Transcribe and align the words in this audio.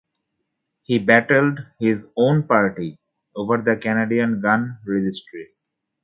He 0.81 0.97
"battled 0.97 1.59
his 1.79 2.11
own 2.17 2.47
party" 2.47 2.97
over 3.35 3.61
the 3.61 3.75
Canadian 3.75 4.41
gun 4.41 4.79
registry. 4.83 5.47